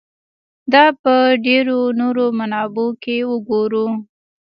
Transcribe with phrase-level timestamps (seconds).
[0.73, 1.13] دا په
[1.45, 3.85] ډېرو نورو منابعو کې وګورو.